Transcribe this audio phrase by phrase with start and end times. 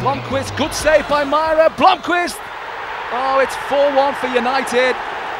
[0.00, 1.68] Blomqvist, good save by Myra.
[1.76, 2.38] Blomqvist!
[3.12, 4.94] Oh, it's 4-1 for United.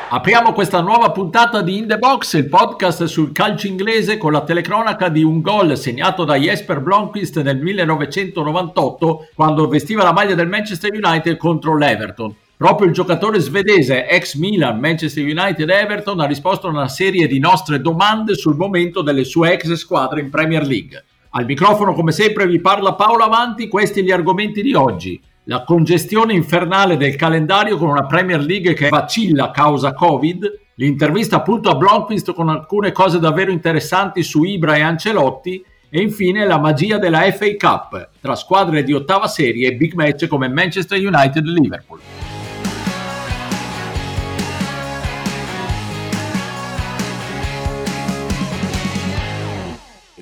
[0.08, 4.42] Apriamo questa nuova puntata di In The Box, il podcast sul calcio inglese con la
[4.42, 10.48] telecronaca di un gol segnato da Jesper Blomqvist nel 1998 quando vestiva la maglia del
[10.48, 12.34] Manchester United contro l'Everton.
[12.56, 17.28] Proprio il giocatore svedese, ex Milan, Manchester United e Everton, ha risposto a una serie
[17.28, 21.04] di nostre domande sul momento delle sue ex squadre in Premier League.
[21.38, 25.22] Al microfono, come sempre, vi parla Paolo Avanti, questi gli argomenti di oggi.
[25.44, 31.36] La congestione infernale del calendario con una Premier League che vacilla a causa Covid, l'intervista
[31.36, 35.64] appunto a Blomqvist con alcune cose davvero interessanti su Ibra e Ancelotti.
[35.90, 40.26] E infine la magia della FA Cup tra squadre di ottava serie e big match
[40.26, 42.00] come Manchester United e Liverpool.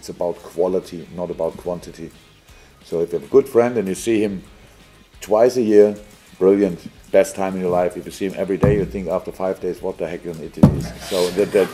[0.06, 2.12] It's about quality, not about quantity.
[2.84, 4.40] So if you have a good friend and you see him
[5.20, 5.96] twice a year,
[6.38, 6.78] brilliant,
[7.10, 7.96] best time in your life.
[7.96, 10.58] If you see him every day, you think after five days, what the heck it
[10.58, 11.08] is.
[11.10, 11.68] So that, that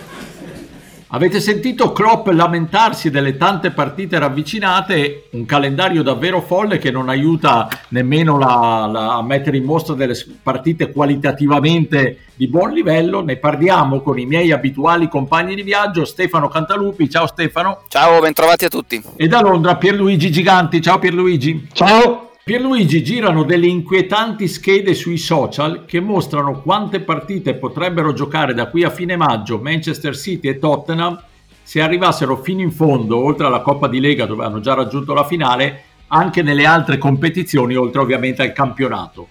[1.14, 7.68] Avete sentito Klopp lamentarsi delle tante partite ravvicinate, un calendario davvero folle che non aiuta
[7.88, 13.22] nemmeno la, la, a mettere in mostra delle partite qualitativamente di buon livello.
[13.22, 17.10] Ne parliamo con i miei abituali compagni di viaggio, Stefano Cantalupi.
[17.10, 17.82] Ciao Stefano.
[17.88, 19.02] Ciao, bentrovati a tutti.
[19.14, 20.80] E da Londra Pierluigi Giganti.
[20.80, 21.68] Ciao Pierluigi.
[21.74, 22.31] Ciao.
[22.44, 28.82] Pierluigi girano delle inquietanti schede sui social che mostrano quante partite potrebbero giocare da qui
[28.82, 31.22] a fine maggio Manchester City e Tottenham
[31.62, 35.24] se arrivassero fino in fondo, oltre alla Coppa di Lega dove hanno già raggiunto la
[35.24, 39.28] finale, anche nelle altre competizioni, oltre ovviamente al campionato.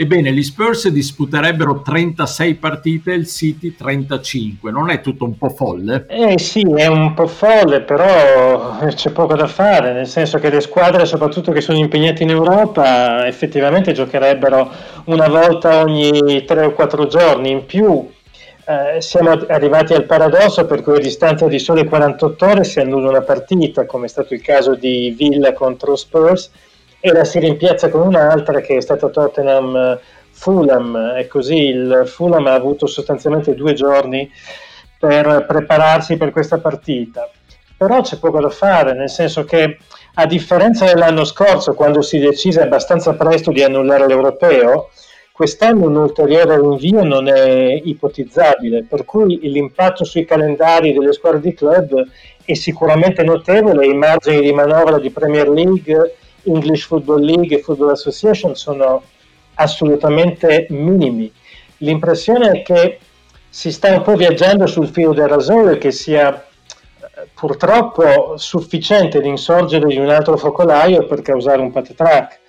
[0.00, 4.70] Ebbene, gli Spurs disputerebbero 36 partite, il City 35.
[4.70, 6.06] Non è tutto un po' folle?
[6.08, 10.60] Eh sì, è un po' folle, però c'è poco da fare, nel senso che le
[10.60, 14.70] squadre, soprattutto che sono impegnate in Europa, effettivamente giocherebbero
[15.06, 18.08] una volta ogni 3 o 4 giorni in più.
[18.66, 23.08] Eh, siamo arrivati al paradosso per cui a distanza di sole 48 ore si annulla
[23.08, 26.52] una partita, come è stato il caso di Villa contro Spurs
[27.00, 30.00] e la si rimpiazza con un'altra che è stata Tottenham eh,
[30.30, 34.30] Fulham e così il Fulham ha avuto sostanzialmente due giorni
[34.98, 37.28] per prepararsi per questa partita.
[37.76, 39.78] Però c'è poco da fare, nel senso che
[40.14, 44.90] a differenza dell'anno scorso, quando si decise abbastanza presto di annullare l'europeo,
[45.30, 51.54] quest'anno un ulteriore rinvio non è ipotizzabile, per cui l'impatto sui calendari delle squadre di
[51.54, 52.04] club
[52.44, 56.16] è sicuramente notevole, i margini di manovra di Premier League
[56.48, 59.02] English Football League e Football Association sono
[59.54, 61.32] assolutamente minimi.
[61.78, 62.98] L'impressione è che
[63.48, 69.86] si sta un po' viaggiando sul filo del rasoio che sia eh, purtroppo sufficiente l'insorgere
[69.86, 72.40] di un altro focolaio per causare un patatrack.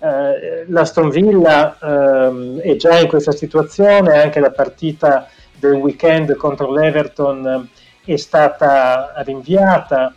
[0.00, 5.28] Eh, L'Aston Villa eh, è già in questa situazione, anche la partita
[5.58, 7.68] del weekend contro l'Everton
[8.04, 10.14] è stata rinviata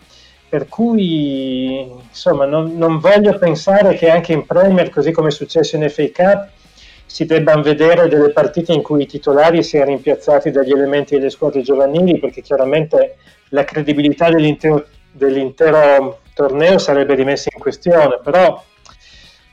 [0.53, 5.77] per cui insomma non, non, voglio pensare che anche in Premier, così come è successo
[5.77, 6.49] in FA Cup,
[7.07, 11.63] si debbano vedere delle partite in cui i titolari siano rimpiazzati dagli elementi delle squadre
[11.63, 13.15] giovanili, perché chiaramente
[13.49, 18.63] la credibilità dell'intero, dell'intero torneo sarebbe rimessa in questione, però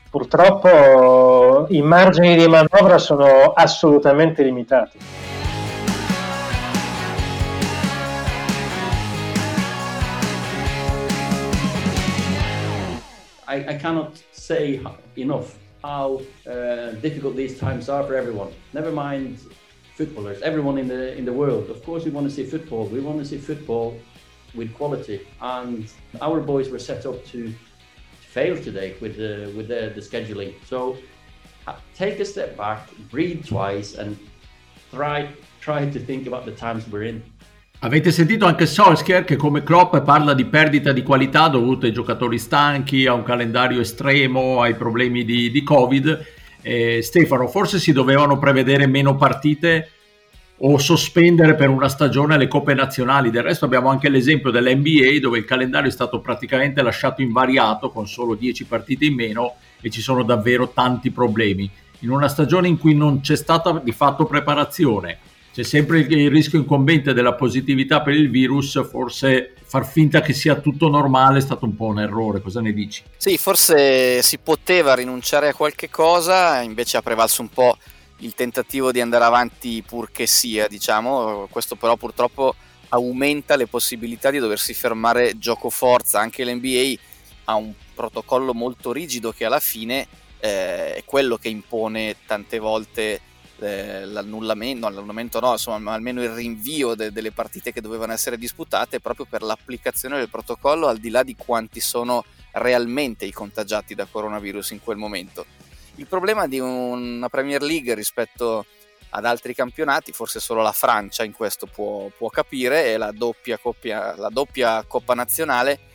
[0.07, 5.30] purtroppo i margini di manovra sono assolutamente limitati.
[13.51, 14.81] I, I cannot say
[15.17, 18.53] enough how uh, difficult these times are for everyone.
[18.71, 19.39] Never mind
[19.97, 21.69] footballers, everyone in the in the world.
[21.69, 22.85] Of course, we want to see football.
[22.85, 23.87] We want to see football
[24.55, 25.85] with quality, and
[26.21, 27.53] our boys were set up to,
[28.35, 30.51] fail today with the with the, the scheduling.
[30.71, 30.97] So
[31.93, 32.81] take a step back,
[33.13, 34.17] breathe twice, and
[34.93, 35.17] try
[35.59, 37.21] try to think about the times we're in.
[37.83, 42.37] Avete sentito anche Solskjaer che come Klopp parla di perdita di qualità dovuta ai giocatori
[42.37, 46.25] stanchi, a un calendario estremo, ai problemi di, di Covid.
[46.61, 49.89] Eh, Stefano, forse si dovevano prevedere meno partite
[50.57, 53.31] o sospendere per una stagione le coppe nazionali.
[53.31, 58.07] Del resto abbiamo anche l'esempio dell'NBA dove il calendario è stato praticamente lasciato invariato con
[58.07, 61.67] solo 10 partite in meno e ci sono davvero tanti problemi.
[62.01, 65.17] In una stagione in cui non c'è stata di fatto preparazione,
[65.53, 70.55] c'è sempre il rischio incombente della positività per il virus, forse far finta che sia
[70.55, 73.03] tutto normale è stato un po' un errore, cosa ne dici?
[73.17, 77.77] Sì, forse si poteva rinunciare a qualche cosa, invece ha prevalso un po'
[78.17, 82.55] il tentativo di andare avanti pur che sia, diciamo, questo però purtroppo
[82.89, 86.93] aumenta le possibilità di doversi fermare gioco forza, anche l'NBA
[87.45, 90.07] ha un protocollo molto rigido che alla fine
[90.39, 93.19] eh, è quello che impone tante volte
[93.61, 98.37] eh, l'annullamento, l'annullamento no, insomma, ma almeno il rinvio de- delle partite che dovevano essere
[98.37, 102.23] disputate proprio per l'applicazione del protocollo al di là di quanti sono
[102.53, 105.45] realmente i contagiati da coronavirus in quel momento.
[105.95, 108.65] Il problema di una Premier League rispetto
[109.09, 113.57] ad altri campionati, forse solo la Francia in questo può, può capire, è la doppia,
[113.57, 115.89] coppia, la doppia Coppa Nazionale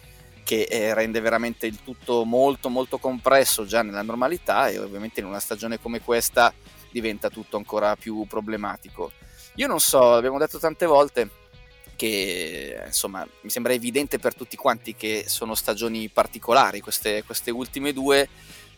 [0.44, 5.26] che eh, rende veramente il tutto molto molto compresso già nella normalità e ovviamente in
[5.26, 6.54] una stagione come questa
[6.96, 9.12] diventa tutto ancora più problematico.
[9.56, 11.28] Io non so, abbiamo detto tante volte
[11.94, 17.94] che insomma mi sembra evidente per tutti quanti che sono stagioni particolari queste, queste ultime
[17.94, 18.28] due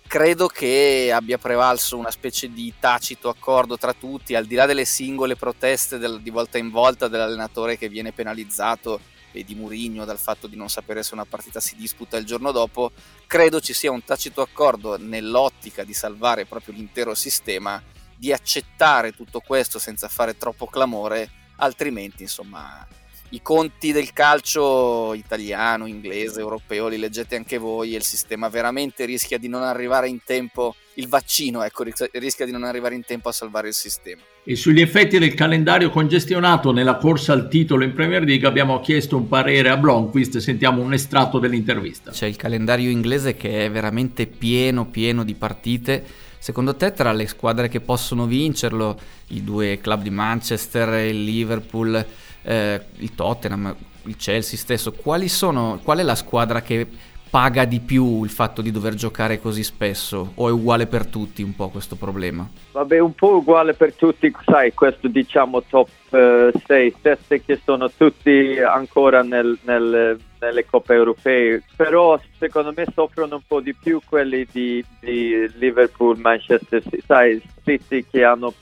[0.07, 4.85] credo che abbia prevalso una specie di tacito accordo tra tutti al di là delle
[4.85, 9.01] singole proteste del, di volta in volta dell'allenatore che viene penalizzato
[9.33, 12.53] e di Murigno dal fatto di non sapere se una partita si disputa il giorno
[12.53, 12.93] dopo
[13.27, 17.83] credo ci sia un tacito accordo nell'ottica di salvare proprio l'intero sistema
[18.19, 22.87] di accettare tutto questo senza fare troppo clamore, altrimenti insomma
[23.31, 29.05] i conti del calcio italiano, inglese, europeo li leggete anche voi e il sistema veramente
[29.05, 33.29] rischia di non arrivare in tempo, il vaccino ecco, rischia di non arrivare in tempo
[33.29, 34.23] a salvare il sistema.
[34.45, 39.19] E sugli effetti del calendario congestionato nella corsa al titolo in Premier League abbiamo chiesto
[39.19, 42.13] un parere a Blomqvist, sentiamo un estratto dell'intervista.
[42.13, 47.27] C'è il calendario inglese che è veramente pieno, pieno di partite Secondo te tra le
[47.27, 48.99] squadre che possono vincerlo,
[49.29, 52.05] i due club di Manchester, il Liverpool,
[52.43, 53.75] eh, il Tottenham,
[54.05, 54.95] il Chelsea stesso,
[55.27, 56.87] sono, qual è la squadra che
[57.31, 61.43] paga di più il fatto di dover giocare così spesso o è uguale per tutti
[61.43, 62.49] un po' questo problema?
[62.73, 67.91] Vabbè, un po' uguale per tutti, sai, questo diciamo top 6, eh, 7 che sono
[67.91, 74.01] tutti ancora nel, nel, nelle coppe europee, però secondo me soffrono un po' di più
[74.09, 78.53] quelli di, di Liverpool, Manchester City, sai, City che hanno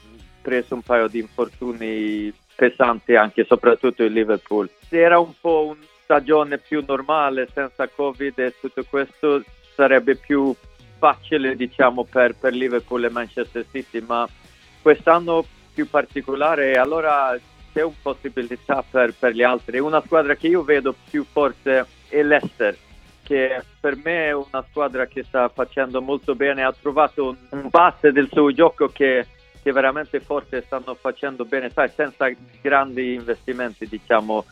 [0.43, 4.69] preso un paio di infortuni pesanti anche, soprattutto il Liverpool.
[4.89, 5.77] Era un po' un
[6.07, 9.43] stagione più normale senza Covid e tutto questo
[9.75, 10.55] sarebbe più
[10.99, 14.27] facile diciamo per, per Liverpool e Manchester City ma
[14.81, 15.45] quest'anno
[15.75, 17.37] più particolare allora
[17.73, 19.81] c'è una possibilità per, per gli altri.
[19.81, 22.79] Una squadra che io vedo più forte è l'Ester
[23.23, 27.69] che per me è una squadra che sta facendo molto bene ha trovato un, un
[27.69, 29.27] base del suo gioco che,
[29.61, 32.31] che veramente forte stanno facendo bene sai senza
[32.63, 34.45] grandi investimenti diciamo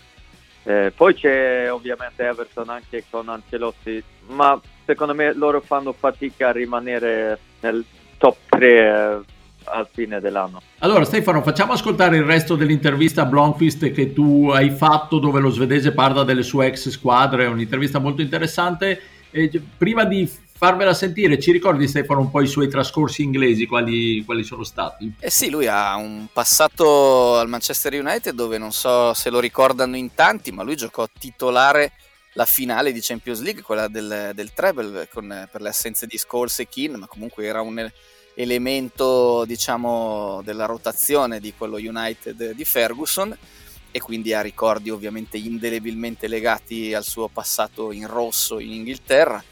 [0.64, 6.52] eh, poi c'è ovviamente Everton anche con Ancelotti, ma secondo me loro fanno fatica a
[6.52, 7.84] rimanere nel
[8.16, 9.20] top 3 eh,
[9.64, 10.62] al fine dell'anno.
[10.78, 15.50] Allora Stefano, facciamo ascoltare il resto dell'intervista a Blomqvist che tu hai fatto dove lo
[15.50, 19.00] svedese parla delle sue ex squadre, è un'intervista molto interessante.
[19.31, 21.39] E prima di farvela sentire.
[21.39, 25.12] Ci ricordi Stefano un po' i suoi trascorsi inglesi, quali, quali, sono stati?
[25.19, 29.97] Eh sì, lui ha un passato al Manchester United dove non so se lo ricordano
[29.97, 31.93] in tanti, ma lui giocò titolare
[32.35, 36.61] la finale di Champions League, quella del, del treble con, per le assenze di Scholes
[36.61, 37.91] e Keane, ma comunque era un
[38.37, 43.37] elemento diciamo della rotazione di quello United di Ferguson
[43.93, 49.43] e quindi ha ricordi ovviamente indelebilmente legati al suo passato in rosso in Inghilterra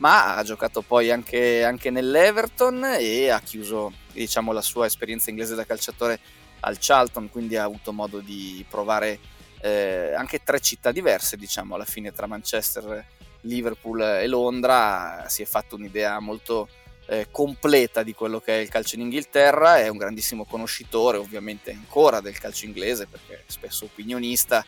[0.00, 5.54] ma ha giocato poi anche, anche nell'Everton e ha chiuso diciamo, la sua esperienza inglese
[5.54, 6.18] da calciatore
[6.60, 9.18] al Charlton, quindi ha avuto modo di provare
[9.60, 13.04] eh, anche tre città diverse, diciamo, alla fine tra Manchester,
[13.42, 16.68] Liverpool e Londra, si è fatto un'idea molto
[17.06, 21.72] eh, completa di quello che è il calcio in Inghilterra, è un grandissimo conoscitore ovviamente
[21.72, 24.64] ancora del calcio inglese perché è spesso opinionista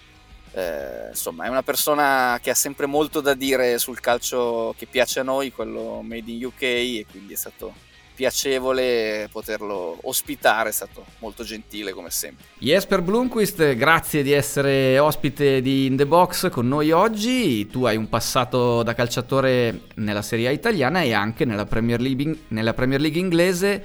[0.55, 5.21] eh, insomma, è una persona che ha sempre molto da dire sul calcio che piace
[5.21, 11.07] a noi, quello made in UK, e quindi è stato piacevole poterlo ospitare, è stato
[11.21, 12.45] molto gentile come sempre.
[12.59, 17.67] Jesper Blomqvist, grazie di essere ospite di In The Box con noi oggi.
[17.69, 22.45] Tu hai un passato da calciatore nella Serie A italiana e anche nella Premier League,
[22.49, 23.85] nella Premier League inglese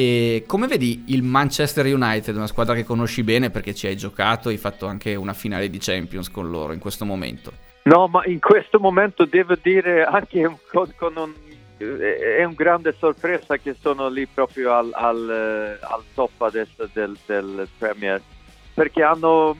[0.00, 4.48] e come vedi il Manchester United, una squadra che conosci bene perché ci hai giocato,
[4.48, 7.52] hai fatto anche una finale di Champions con loro in questo momento?
[7.82, 11.34] No, ma in questo momento devo dire anche con, con un,
[11.76, 17.68] è una grande sorpresa che sono lì proprio al, al, al top adesso del, del,
[17.76, 18.22] Premier
[18.72, 19.54] perché hanno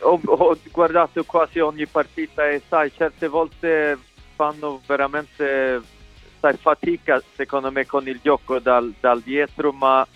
[0.00, 3.98] ho, ho guardato quasi ogni partita e sai certe volte
[4.34, 5.98] fanno veramente
[6.40, 10.06] sai, fatica secondo me con il gioco dal, dal dietro, ma,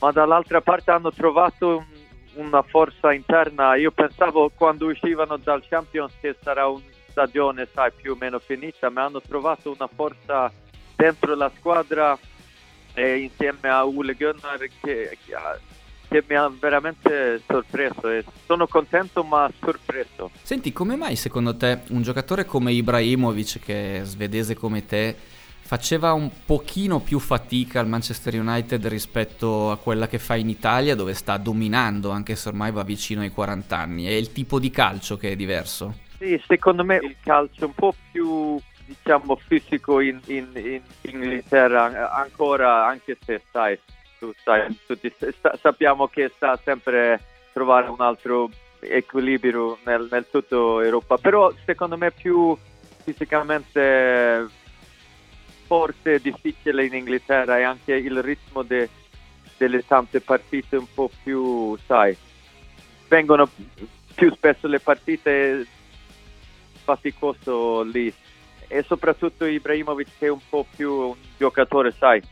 [0.00, 3.76] ma, dall'altra parte hanno trovato un, una forza interna.
[3.76, 8.90] Io pensavo quando uscivano dal Champions che sarà un, stagione sai, più o meno finita,
[8.90, 10.50] ma hanno trovato una forza
[10.96, 12.18] dentro la squadra
[12.94, 15.34] e insieme a Ole Gunnar che, che
[16.26, 20.30] mi ha veramente sorpreso e sono contento ma sorpreso.
[20.42, 25.16] Senti, come mai secondo te un giocatore come Ibrahimovic, che è svedese come te,
[25.62, 30.94] faceva un pochino più fatica al Manchester United rispetto a quella che fa in Italia
[30.94, 34.04] dove sta dominando anche se ormai va vicino ai 40 anni?
[34.04, 35.94] È il tipo di calcio che è diverso?
[36.18, 42.12] Sì, secondo me il calcio è un po' più diciamo fisico in, in, in Inghilterra
[42.12, 43.78] ancora anche se sai,
[44.22, 45.12] tu sai tutti,
[45.60, 47.20] sappiamo che sta sempre
[47.52, 48.48] trovare un altro
[48.78, 51.16] equilibrio nel, nel tutto Europa.
[51.16, 52.56] Però secondo me più
[53.02, 54.46] fisicamente
[55.66, 58.88] forte e difficile in Inghilterra e anche il ritmo de,
[59.56, 62.16] delle tante partite un po' più, sai,
[63.08, 63.50] vengono
[64.14, 65.66] più spesso le partite
[66.84, 68.12] faticoso lì.
[68.68, 72.22] E soprattutto Ibrahimovic che è un po' più un giocatore, sai,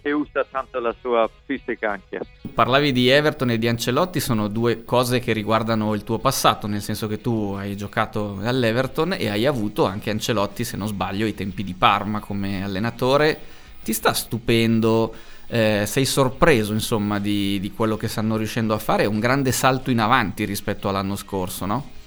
[0.00, 2.20] che usa tanto la sua fisica anche.
[2.52, 6.80] Parlavi di Everton e di Ancelotti, sono due cose che riguardano il tuo passato, nel
[6.80, 11.34] senso che tu hai giocato all'Everton e hai avuto anche Ancelotti, se non sbaglio, ai
[11.34, 13.38] tempi di Parma come allenatore.
[13.82, 15.14] Ti sta stupendo?
[15.46, 19.02] Eh, sei sorpreso insomma di, di, quello che stanno riuscendo a fare?
[19.02, 21.98] È un grande salto in avanti rispetto all'anno scorso, no?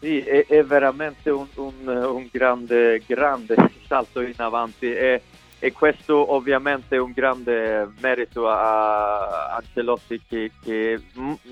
[0.00, 3.54] Sì, è, è veramente un, un, un, grande, grande
[3.86, 4.86] salto in avanti.
[4.86, 5.22] E
[5.64, 11.00] e questo ovviamente è un grande merito a Ancelotti che, che,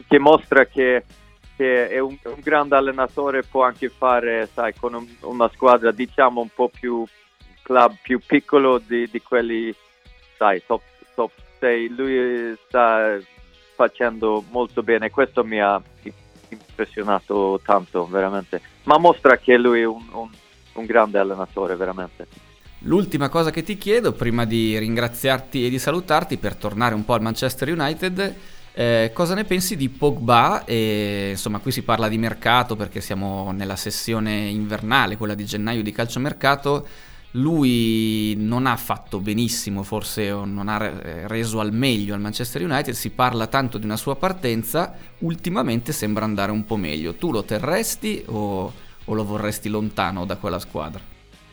[0.09, 1.05] che mostra che,
[1.55, 6.40] che è un, un, grande allenatore, può anche fare sai, con un, una squadra diciamo
[6.40, 7.07] un po' più
[7.62, 9.73] club più piccolo di, di quelli
[10.37, 10.83] sai, top,
[11.14, 11.88] top 6.
[11.95, 13.17] Lui sta
[13.76, 15.81] facendo molto bene, questo mi ha
[16.49, 22.50] impressionato tanto veramente, ma mostra che lui è un, un grande allenatore veramente.
[22.84, 27.12] L'ultima cosa che ti chiedo, prima di ringraziarti e di salutarti, per tornare un po'
[27.12, 28.34] al Manchester United,
[28.72, 30.64] eh, cosa ne pensi di Pogba?
[30.64, 35.82] E, insomma, qui si parla di mercato perché siamo nella sessione invernale, quella di gennaio
[35.82, 36.87] di calciomercato.
[37.32, 40.78] Lui non ha fatto benissimo, forse non ha
[41.26, 42.94] reso al meglio al Manchester United.
[42.94, 47.14] Si parla tanto di una sua partenza, ultimamente sembra andare un po' meglio.
[47.14, 48.72] Tu lo terresti o,
[49.04, 51.10] o lo vorresti lontano da quella squadra?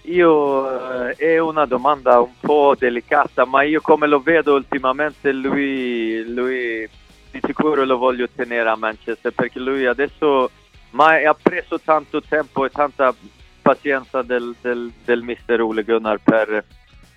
[0.08, 6.24] Io eh, è una domanda un po' delicata, ma io come lo vedo ultimamente lui,
[6.34, 6.88] lui
[7.30, 10.50] di sicuro lo voglio tenere a Manchester perché lui adesso
[10.92, 13.14] ma ha preso tanto tempo e tanta
[13.62, 16.64] pazienza del, del, del mister Ole Gunnar per,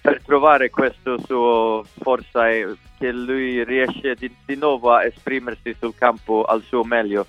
[0.02, 5.94] per trovare questo suo forza e che lui riesce di, di nuovo a esprimersi sul
[5.94, 7.24] campo al suo meglio.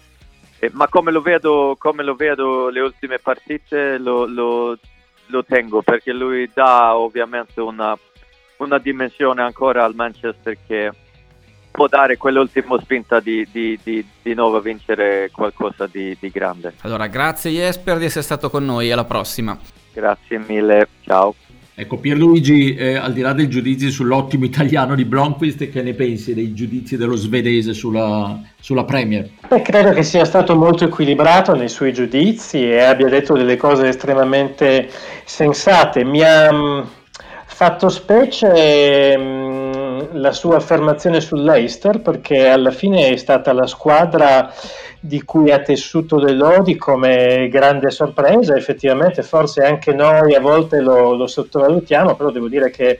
[0.72, 4.78] Ma come lo, vedo, come lo vedo le ultime partite lo, lo
[5.32, 7.98] lo tengo perché lui dà ovviamente una,
[8.58, 10.92] una dimensione ancora al Manchester che
[11.72, 16.74] può dare quell'ultima spinta di, di, di, di nuovo vincere qualcosa di, di grande.
[16.82, 19.58] Allora, grazie Jesper di essere stato con noi, alla prossima.
[19.94, 21.34] Grazie mille, ciao.
[21.74, 26.34] Ecco, Pierluigi, eh, al di là dei giudizi sull'ottimo italiano di Blomqvist, che ne pensi
[26.34, 29.30] dei giudizi dello svedese sulla, sulla Premier?
[29.48, 33.88] Beh, credo che sia stato molto equilibrato nei suoi giudizi e abbia detto delle cose
[33.88, 34.90] estremamente
[35.24, 36.04] sensate.
[36.04, 36.82] Mi ha mh, mm,
[37.46, 39.51] fatto specie mh, mm,
[40.14, 44.54] la sua affermazione sull'Eister perché alla fine è stata la squadra
[45.00, 50.80] di cui ha tessuto le lodi come grande sorpresa, effettivamente forse anche noi a volte
[50.80, 53.00] lo, lo sottovalutiamo, però devo dire che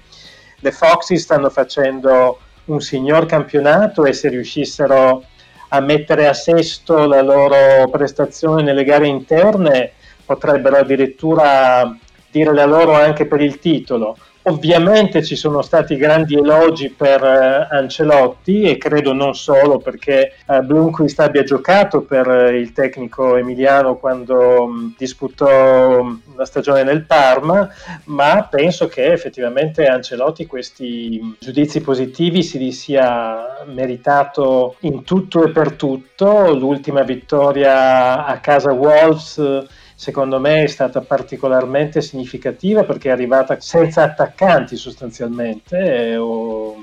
[0.60, 5.24] le Foxy stanno facendo un signor campionato e se riuscissero
[5.70, 9.94] a mettere a sesto la loro prestazione nelle gare interne
[10.26, 11.96] potrebbero addirittura
[12.30, 14.18] dire la loro anche per il titolo.
[14.44, 20.62] Ovviamente ci sono stati grandi elogi per uh, Ancelotti e credo non solo perché uh,
[20.62, 27.04] Blomqvist abbia giocato per uh, il tecnico emiliano quando um, disputò mm, la stagione nel
[27.04, 27.70] Parma,
[28.06, 35.52] ma penso che effettivamente Ancelotti questi mm, giudizi positivi si sia meritato in tutto e
[35.52, 36.52] per tutto.
[36.52, 39.70] L'ultima vittoria a casa Wolves
[40.02, 46.76] secondo me è stata particolarmente significativa perché è arrivata senza attaccanti sostanzialmente e, o,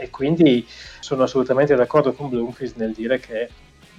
[0.00, 0.64] e quindi
[1.00, 3.48] sono assolutamente d'accordo con Bloomfield nel dire che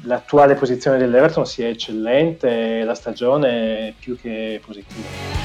[0.03, 5.43] l'attuale posizione dell'Everton sia eccellente e la stagione è più che positiva.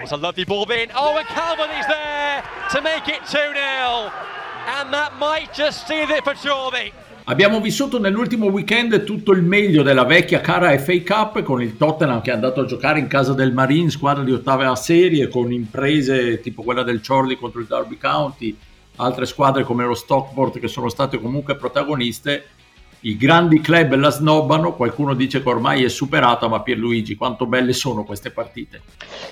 [0.00, 0.90] It's a lovely ball in.
[0.94, 4.33] Oh, and Calvin is there to make it 2 0.
[4.66, 6.92] And that might just seal it for Jordi.
[7.26, 12.20] Abbiamo vissuto nell'ultimo weekend tutto il meglio della vecchia cara FA Cup con il Tottenham
[12.20, 16.40] che è andato a giocare in casa del Marine, squadra di ottava serie, con imprese
[16.40, 18.54] tipo quella del Chorley contro il Derby County,
[18.96, 22.48] altre squadre come lo Stockport che sono state comunque protagoniste
[23.04, 27.74] i grandi club la snobbano, qualcuno dice che ormai è superata, ma Pierluigi, quanto belle
[27.74, 28.80] sono queste partite?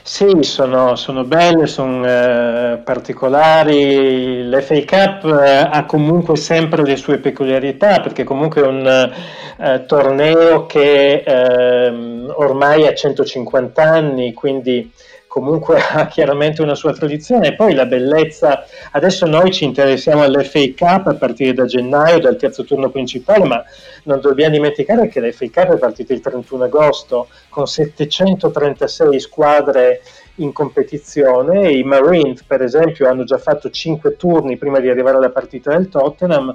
[0.02, 4.47] Sì, sono, sono belle, sono eh, particolari.
[4.47, 9.12] L'FA Cup eh, ha comunque sempre le sue peculiarità, perché comunque è un
[9.59, 14.93] eh, torneo che ehm, ormai ha 150 anni, quindi
[15.33, 17.49] comunque ha chiaramente una sua tradizione.
[17.49, 22.37] E poi la bellezza, adesso noi ci interessiamo all'FA Cup a partire da gennaio, dal
[22.37, 23.65] terzo turno principale, ma
[24.05, 30.03] non dobbiamo dimenticare che l'FA Cup è partita il 31 agosto con 736 squadre
[30.37, 31.73] in competizione.
[31.73, 35.89] I Marines per esempio hanno già fatto 5 turni prima di arrivare alla partita del
[35.89, 36.55] Tottenham.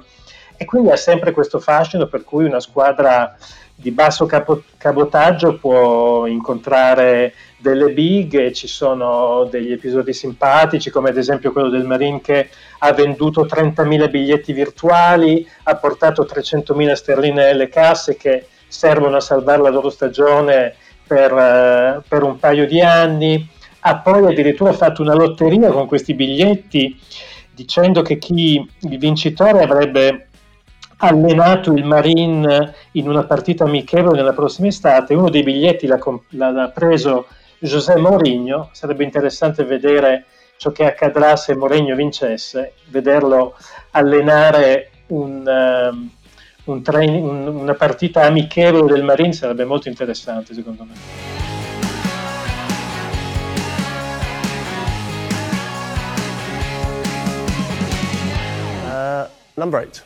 [0.56, 3.36] E quindi ha sempre questo fascino per cui una squadra
[3.74, 11.16] di basso capo- cabotaggio può incontrare delle big ci sono degli episodi simpatici come ad
[11.16, 17.68] esempio quello del Marine che ha venduto 30.000 biglietti virtuali, ha portato 300.000 sterline nelle
[17.68, 20.74] casse che servono a salvare la loro stagione
[21.04, 23.48] per, uh, per un paio di anni,
[23.80, 26.96] ha poi addirittura fatto una lotteria con questi biglietti
[27.54, 30.28] dicendo che chi il vincitore avrebbe
[30.98, 35.14] allenato il Marine in una partita amichevole nella prossima estate.
[35.14, 35.98] Uno dei biglietti l'ha,
[36.30, 37.26] l'ha preso
[37.60, 38.70] José Mourinho.
[38.72, 43.56] Sarebbe interessante vedere ciò che accadrà se Mourinho vincesse, vederlo
[43.92, 46.10] allenare un, um,
[46.64, 50.94] un train, un, una partita amichevole del Marine sarebbe molto interessante secondo me.
[58.84, 60.04] Uh, number eight.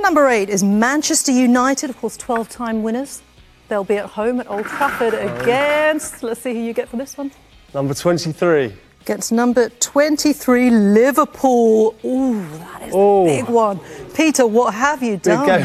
[0.00, 3.20] Number eight is Manchester United, of course, 12 time winners.
[3.68, 7.18] They'll be at home at Old Trafford against, let's see who you get for this
[7.18, 7.30] one.
[7.74, 8.72] Number 23.
[9.02, 11.94] Against number 23, Liverpool.
[12.02, 13.22] Ooh, that is Ooh.
[13.22, 13.78] a big one.
[14.14, 15.64] Peter, what have you done?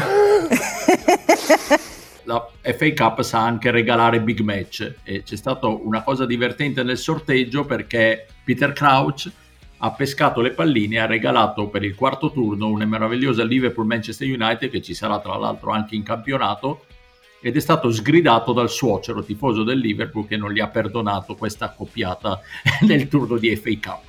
[2.24, 6.98] la FA Cup sa anche regalare big match e c'è stata una cosa divertente nel
[6.98, 9.30] sorteggio perché Peter Crouch
[9.78, 14.70] ha pescato le palline e ha regalato per il quarto turno una meravigliosa Liverpool-Manchester United
[14.70, 16.86] che ci sarà tra l'altro anche in campionato
[17.44, 21.66] ed è stato sgridato dal suocero tifoso del Liverpool che non gli ha perdonato questa
[21.66, 22.40] accoppiata
[22.88, 24.02] nel turno di FA Cup.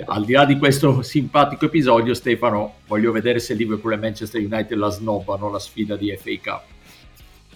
[0.08, 4.78] Al di là di questo simpatico episodio, Stefano, voglio vedere se Liverpool e Manchester United
[4.78, 6.62] la snobbano la sfida di FA Cup.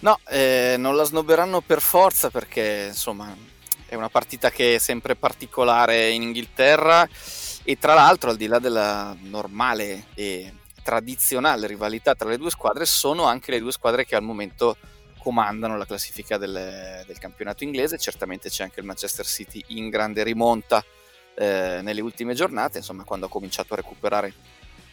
[0.01, 3.35] No, eh, non la snobberanno per forza perché insomma
[3.87, 7.09] è una partita che è sempre particolare in Inghilterra
[7.63, 10.51] e tra l'altro al di là della normale e
[10.83, 14.77] tradizionale rivalità tra le due squadre sono anche le due squadre che al momento
[15.17, 20.21] comandano la classifica del, del campionato inglese certamente c'è anche il Manchester City in grande
[20.23, 20.83] rimonta
[21.35, 24.33] eh, nelle ultime giornate insomma quando ha cominciato a recuperare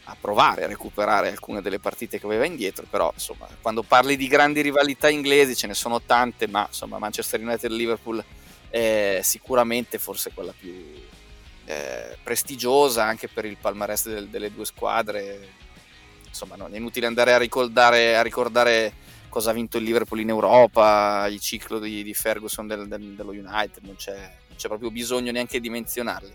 [0.05, 4.26] a provare a recuperare alcune delle partite che aveva indietro, però insomma, quando parli di
[4.26, 8.24] grandi rivalità inglesi ce ne sono tante, ma insomma Manchester United e Liverpool
[8.68, 10.72] è sicuramente forse quella più
[11.64, 15.59] eh, prestigiosa anche per il palmarès del, delle due squadre.
[16.31, 18.93] Insomma, non è inutile andare a ricordare, a ricordare
[19.29, 23.31] cosa ha vinto il Liverpool in Europa, il ciclo di, di Ferguson del, del, dello
[23.31, 26.33] United, non c'è, non c'è proprio bisogno neanche di menzionarli.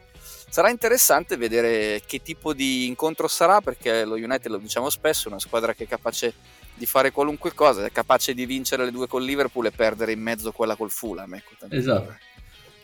[0.50, 5.32] Sarà interessante vedere che tipo di incontro sarà perché lo United, lo diciamo spesso, è
[5.32, 6.34] una squadra che è capace
[6.74, 10.22] di fare qualunque cosa, è capace di vincere le due con Liverpool e perdere in
[10.22, 11.34] mezzo quella col Fulham.
[11.34, 12.16] Ecco, esatto.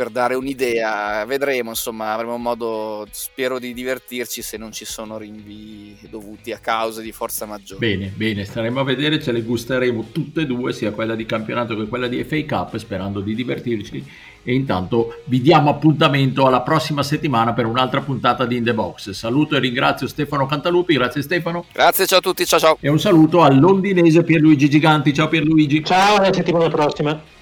[0.00, 6.08] per dare un'idea, vedremo, insomma, avremo modo, spero di divertirci se non ci sono rinvii
[6.08, 7.86] dovuti a cause di forza maggiore.
[7.86, 11.76] Bene, bene, staremo a vedere, ce le gusteremo tutte e due, sia quella di campionato
[11.76, 14.06] che quella di FA Cup, sperando di divertirci
[14.42, 19.10] e intanto vi diamo appuntamento alla prossima settimana per un'altra puntata di In The Box.
[19.10, 21.66] Saluto e ringrazio Stefano Cantalupi, grazie Stefano.
[21.70, 22.78] Grazie, ciao a tutti, ciao ciao.
[22.80, 25.84] E un saluto al londinese Pierluigi Giganti, ciao Pierluigi.
[25.84, 27.38] Ciao, alla settimana prossima.